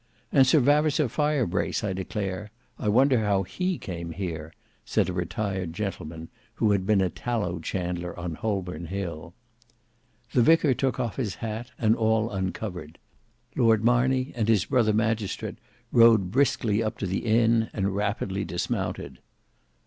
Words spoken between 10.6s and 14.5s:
took off his hat, and all uncovered. Lord Marney and